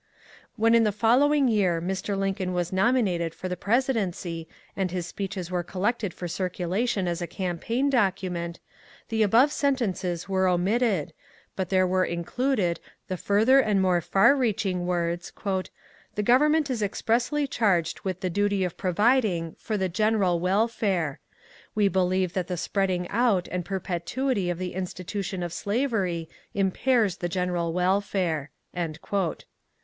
[0.55, 2.17] When in the following year Mr.
[2.17, 7.21] Lincoln was nominated for the presidency and his speeches were collected for circu lation as
[7.21, 8.59] a campaign document,
[9.09, 11.13] the above sentences were omitted,
[11.55, 12.79] but there were included
[13.09, 18.63] the further and more far reaching words, ^^The government is expressly charged with the duty
[18.63, 21.19] of providing < for the general welfare.'
[21.75, 27.29] We believe that the spreading out and perpetuity of the institution of slavery impairs the
[27.29, 28.49] general welfare."